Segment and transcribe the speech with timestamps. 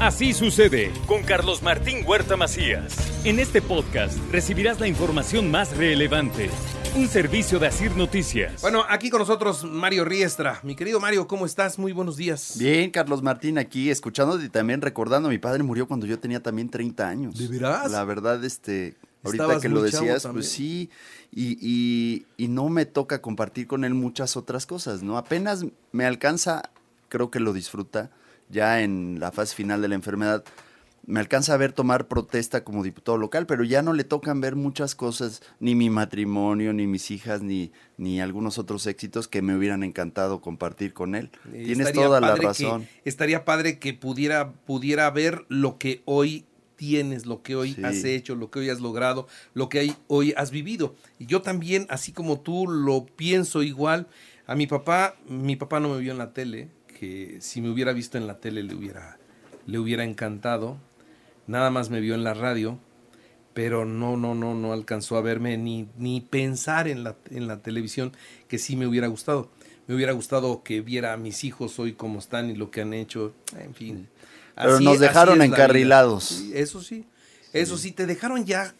[0.00, 2.94] Así sucede con Carlos Martín Huerta Macías.
[3.24, 6.50] En este podcast recibirás la información más relevante.
[6.96, 8.60] Un servicio de Asir Noticias.
[8.62, 10.60] Bueno, aquí con nosotros Mario Riestra.
[10.62, 11.78] Mi querido Mario, ¿cómo estás?
[11.78, 12.56] Muy buenos días.
[12.58, 16.68] Bien, Carlos Martín, aquí escuchándote y también recordando, mi padre murió cuando yo tenía también
[16.70, 17.38] 30 años.
[17.38, 17.90] ¿De veras?
[17.90, 20.90] La verdad, este, ahorita Estabas que lo decías, pues sí,
[21.32, 25.18] y, y- y no me toca compartir con él muchas otras cosas, ¿no?
[25.18, 26.70] Apenas me alcanza,
[27.08, 28.10] creo que lo disfruta,
[28.48, 30.44] ya en la fase final de la enfermedad,
[31.08, 34.56] me alcanza a ver tomar protesta como diputado local, pero ya no le tocan ver
[34.56, 39.56] muchas cosas, ni mi matrimonio, ni mis hijas, ni, ni algunos otros éxitos que me
[39.56, 41.30] hubieran encantado compartir con él.
[41.52, 42.88] Eh, Tienes toda la que- razón.
[43.04, 46.44] estaría padre que pudiera, pudiera ver lo que hoy
[46.74, 47.84] tienes, lo que hoy Sí.
[47.84, 50.96] has hecho, lo que hoy has logrado, lo que hoy has vivido.
[51.20, 54.08] Y yo también, así como tú, lo pienso igual.
[54.48, 57.92] A mi papá, mi papá no me vio en la tele, que si me hubiera
[57.92, 59.18] visto en la tele le hubiera,
[59.66, 60.78] le hubiera encantado.
[61.46, 62.78] Nada más me vio en la radio,
[63.54, 67.58] pero no, no, no, no alcanzó a verme ni, ni pensar en la, en la
[67.58, 68.12] televisión,
[68.48, 69.50] que sí me hubiera gustado.
[69.86, 72.92] Me hubiera gustado que viera a mis hijos hoy cómo están y lo que han
[72.92, 74.08] hecho, en fin.
[74.56, 76.42] Pero Así- nos dejaron encarrilados.
[76.52, 77.04] Eso sí,
[77.52, 78.74] eso sí, te dejaron ya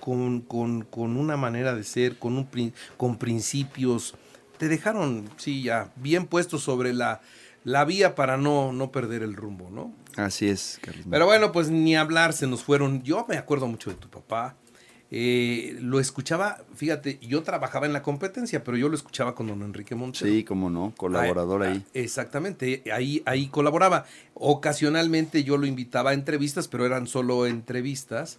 [0.00, 4.14] con, con- con una manera de ser, con, un, con principios,
[4.58, 7.20] te dejaron, sí, ya bien puestos sobre la,
[7.64, 9.92] la vía para no, no perder el rumbo, ¿no?
[10.16, 11.06] Así es, Carlos.
[11.10, 13.02] Pero bueno, pues ni hablar, se nos fueron.
[13.02, 14.56] Yo me acuerdo mucho de tu papá.
[15.10, 19.62] Eh, lo escuchaba, fíjate, yo trabajaba en la competencia, pero yo lo escuchaba con don
[19.62, 20.26] Enrique Montero.
[20.26, 21.84] Sí, cómo no, colaborador Ah, ahí.
[21.94, 24.04] Exactamente, ahí, ahí colaboraba.
[24.34, 28.38] Ocasionalmente yo lo invitaba a entrevistas, pero eran solo entrevistas.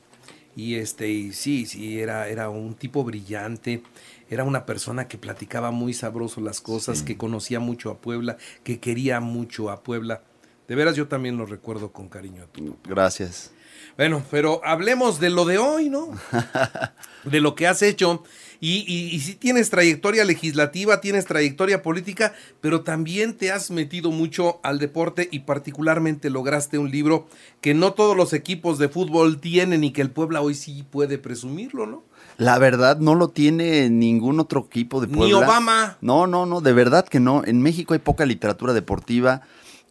[0.57, 3.83] Y este, y sí, sí, era, era un tipo brillante,
[4.27, 8.79] era una persona que platicaba muy sabroso las cosas, que conocía mucho a Puebla, que
[8.79, 10.23] quería mucho a Puebla.
[10.67, 12.89] De veras yo también lo recuerdo con cariño a tu papá.
[12.89, 13.51] Gracias.
[13.95, 16.09] Bueno, pero hablemos de lo de hoy, ¿no?
[17.23, 18.23] De lo que has hecho.
[18.59, 24.11] Y, y, y sí tienes trayectoria legislativa, tienes trayectoria política, pero también te has metido
[24.11, 27.27] mucho al deporte y particularmente lograste un libro
[27.61, 31.17] que no todos los equipos de fútbol tienen y que el Puebla hoy sí puede
[31.17, 32.03] presumirlo, ¿no?
[32.37, 35.39] La verdad no lo tiene ningún otro equipo de Ni Puebla.
[35.39, 35.97] Obama.
[36.01, 37.43] No, no, no, de verdad que no.
[37.45, 39.41] En México hay poca literatura deportiva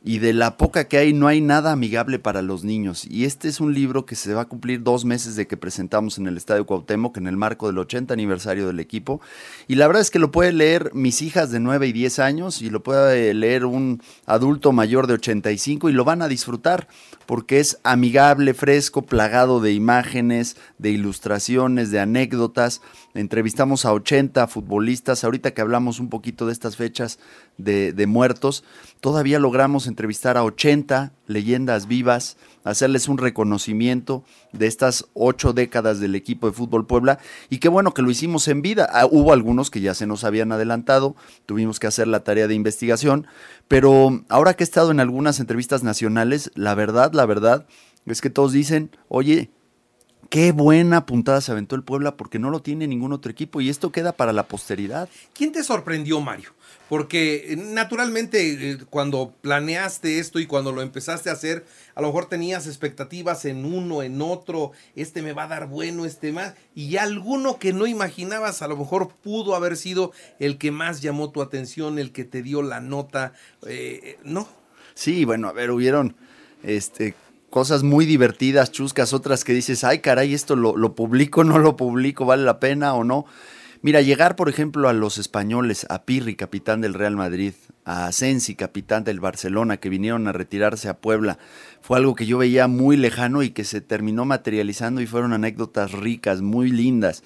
[0.07, 3.05] y de la poca que hay no hay nada amigable para los niños.
[3.11, 6.17] Y este es un libro que se va a cumplir dos meses de que presentamos
[6.17, 9.21] en el Estadio Cuauhtémoc en el marco del 80 aniversario del equipo.
[9.67, 12.63] Y la verdad es que lo puede leer mis hijas de 9 y 10 años
[12.63, 16.87] y lo puede leer un adulto mayor de 85 y lo van a disfrutar
[17.27, 22.81] porque es amigable, fresco, plagado de imágenes, de ilustraciones, de anécdotas.
[23.15, 25.25] Entrevistamos a 80 futbolistas.
[25.25, 27.19] Ahorita que hablamos un poquito de estas fechas
[27.59, 28.63] de, de muertos,
[29.01, 36.15] todavía logramos entrevistar a 80 leyendas vivas, hacerles un reconocimiento de estas ocho décadas del
[36.15, 37.19] equipo de fútbol Puebla.
[37.49, 38.87] Y qué bueno que lo hicimos en vida.
[38.93, 42.55] Ah, hubo algunos que ya se nos habían adelantado, tuvimos que hacer la tarea de
[42.55, 43.27] investigación,
[43.69, 47.67] pero ahora que he estado en algunas entrevistas nacionales, la verdad, la verdad,
[48.05, 49.51] es que todos dicen, oye,
[50.31, 53.69] qué buena puntada se aventó el Puebla porque no lo tiene ningún otro equipo y
[53.69, 55.09] esto queda para la posteridad.
[55.35, 56.51] ¿Quién te sorprendió, Mario?
[56.89, 62.09] Porque eh, naturalmente eh, cuando planeaste esto y cuando lo empezaste a hacer, a lo
[62.09, 66.55] mejor tenías expectativas en uno, en otro, este me va a dar bueno, este más,
[66.75, 71.31] y alguno que no imaginabas a lo mejor pudo haber sido el que más llamó
[71.31, 73.33] tu atención, el que te dio la nota,
[73.67, 74.49] eh, ¿no?
[74.95, 76.17] Sí, bueno, a ver, hubieron
[76.63, 77.15] este,
[77.57, 81.75] cosas muy divertidas, chuscas, otras que dices, ay caray, esto lo, lo publico, no lo
[81.75, 83.25] publico, vale la pena o no.
[83.81, 87.55] Mira, llegar, por ejemplo, a los españoles, a Pirri, capitán del Real Madrid,
[87.87, 91.39] a Asensi, capitán del Barcelona, que vinieron a retirarse a Puebla,
[91.81, 95.93] fue algo que yo veía muy lejano y que se terminó materializando y fueron anécdotas
[95.93, 97.23] ricas, muy lindas.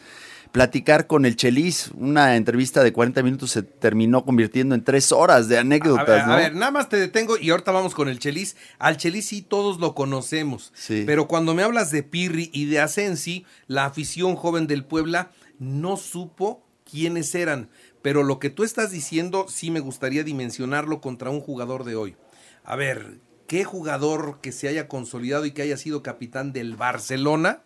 [0.53, 5.49] Platicar con el Chelis, una entrevista de 40 minutos se terminó convirtiendo en tres horas
[5.49, 6.33] de A anécdotas, ver, ¿no?
[6.33, 8.57] a ver, nada más te detengo y ahorita vamos con el Chelis.
[8.81, 10.73] Al Chelis sí todos lo conocemos.
[10.75, 11.05] Sí.
[11.07, 15.31] Pero cuando me hablas de Pirri y de Asensi, la afición joven del Puebla
[15.61, 17.71] no supo quiénes eran.
[18.03, 22.17] Pero lo que tú estás diciendo sí me gustaría dimensionarlo contra un jugador de hoy.
[22.65, 27.63] A ver, ¿qué jugador que se haya consolidado y que haya sido capitán del Barcelona?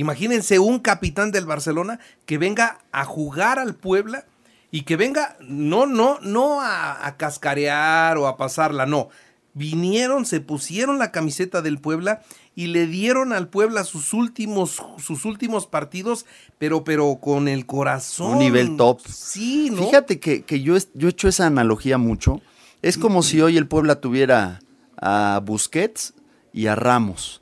[0.00, 4.24] Imagínense un capitán del Barcelona que venga a jugar al Puebla
[4.70, 9.10] y que venga, no, no, no a, a cascarear o a pasarla, no.
[9.52, 12.22] Vinieron, se pusieron la camiseta del Puebla
[12.54, 16.24] y le dieron al Puebla sus últimos, sus últimos partidos,
[16.56, 18.32] pero, pero con el corazón.
[18.32, 19.00] Un nivel top.
[19.06, 19.84] Sí, ¿no?
[19.84, 22.40] Fíjate que, que yo, yo he hecho esa analogía mucho.
[22.80, 24.60] Es como si hoy el Puebla tuviera
[24.96, 26.14] a Busquets
[26.54, 27.39] y a Ramos,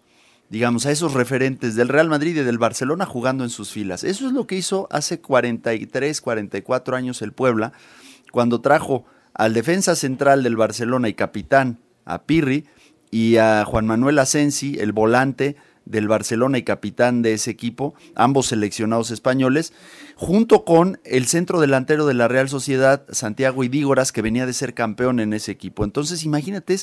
[0.51, 4.05] digamos, a esos referentes del Real Madrid y del Barcelona jugando en sus filas.
[4.05, 7.73] Eso es lo que hizo hace 43, 44 años el Puebla,
[8.33, 9.05] cuando trajo
[9.35, 12.65] al defensa central del Barcelona y capitán, a Pirri,
[13.11, 18.49] y a Juan Manuel Asensi, el volante del Barcelona y capitán de ese equipo, ambos
[18.49, 19.73] seleccionados españoles,
[20.17, 24.75] junto con el centro delantero de la Real Sociedad, Santiago Idígoras, que venía de ser
[24.75, 25.85] campeón en ese equipo.
[25.85, 26.77] Entonces, imagínate,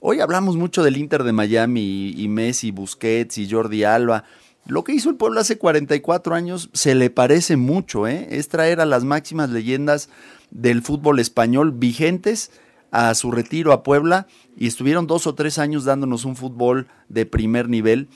[0.00, 4.24] hoy hablamos mucho del Inter de Miami y, Messi, Busquets y Jordi Alba.
[4.66, 8.26] Lo que hizo el pueblo hace 44 años se le parece mucho, ¿eh?
[8.30, 10.08] es traer a las máximas leyendas
[10.50, 12.50] del fútbol español vigentes
[12.90, 17.26] a su retiro a Puebla y estuvieron dos o tres años dándonos un fútbol de
[17.26, 18.08] primer nivel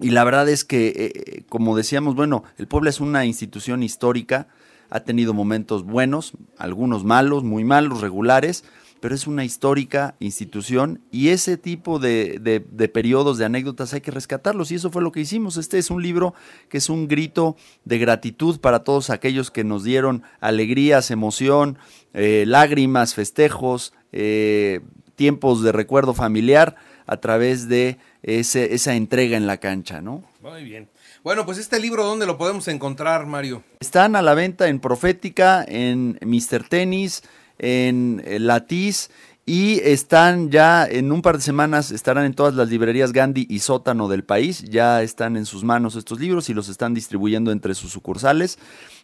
[0.00, 4.48] y la verdad es que, eh, como decíamos, bueno, el Puebla es una institución histórica,
[4.88, 8.64] ha tenido momentos buenos, algunos malos, muy malos, regulares,
[9.00, 14.10] pero es una histórica institución y ese tipo de, de, periodos, de anécdotas hay que
[14.10, 15.56] rescatarlos y eso fue lo que hicimos.
[15.56, 16.34] Este es un libro
[16.68, 21.78] que es un grito de gratitud para todos aquellos que nos dieron alegrías, emoción,
[22.12, 24.80] eh, lágrimas, festejos, eh,
[25.16, 26.76] tiempos de recuerdo familiar
[27.06, 30.22] a través de ese, esa entrega en la cancha, ¿no?
[30.42, 30.88] Muy bien.
[31.22, 33.62] Bueno, pues este libro, ¿dónde lo podemos encontrar, Mario?
[33.80, 36.66] Están a la venta en Profética, en Mr.
[36.68, 37.22] Tennis,
[37.60, 39.10] en eh, Latiz
[39.46, 43.58] y están ya en un par de semanas, estarán en todas las librerías Gandhi y
[43.60, 44.62] Sótano del país.
[44.62, 48.58] Ya están en sus manos estos libros y los están distribuyendo entre sus sucursales.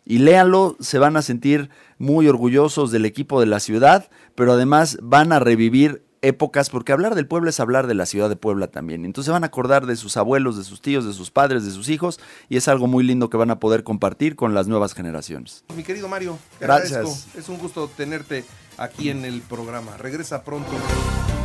[0.05, 4.99] Y léanlo, se van a sentir muy orgullosos del equipo de la ciudad, pero además
[5.03, 8.69] van a revivir épocas, porque hablar del pueblo es hablar de la ciudad de Puebla
[8.69, 9.05] también.
[9.05, 11.89] Entonces van a acordar de sus abuelos, de sus tíos, de sus padres, de sus
[11.89, 15.65] hijos, y es algo muy lindo que van a poder compartir con las nuevas generaciones.
[15.75, 17.29] Mi querido Mario, gracias.
[17.37, 18.45] Es un gusto tenerte
[18.79, 19.97] aquí en el programa.
[19.97, 20.71] Regresa pronto.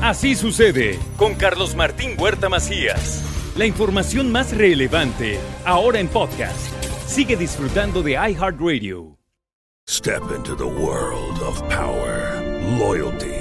[0.02, 3.24] Así sucede con Carlos Martín Huerta Macías.
[3.56, 6.58] La información más relevante, ahora en podcast.
[7.06, 9.18] Sigue disfrutando de iHeartRadio.
[9.90, 12.42] Step into the world of power,
[12.80, 13.41] loyalty.